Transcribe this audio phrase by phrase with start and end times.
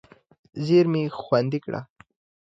[0.65, 1.81] زېرمې خوندي کړه.